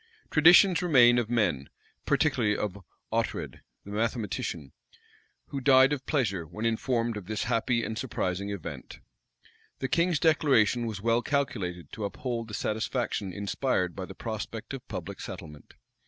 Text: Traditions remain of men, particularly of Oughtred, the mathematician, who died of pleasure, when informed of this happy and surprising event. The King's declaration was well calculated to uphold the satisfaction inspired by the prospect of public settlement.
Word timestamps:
Traditions 0.31 0.81
remain 0.81 1.19
of 1.19 1.29
men, 1.29 1.69
particularly 2.07 2.57
of 2.57 2.79
Oughtred, 3.13 3.59
the 3.85 3.91
mathematician, 3.91 4.71
who 5.49 5.61
died 5.61 5.93
of 5.93 6.07
pleasure, 6.07 6.43
when 6.47 6.65
informed 6.65 7.17
of 7.17 7.27
this 7.27 7.43
happy 7.43 7.83
and 7.83 7.95
surprising 7.95 8.49
event. 8.49 8.99
The 9.77 9.87
King's 9.87 10.17
declaration 10.19 10.87
was 10.87 11.03
well 11.03 11.21
calculated 11.21 11.91
to 11.91 12.05
uphold 12.05 12.47
the 12.47 12.55
satisfaction 12.55 13.31
inspired 13.31 13.95
by 13.95 14.05
the 14.05 14.15
prospect 14.15 14.73
of 14.73 14.87
public 14.87 15.21
settlement. 15.21 15.75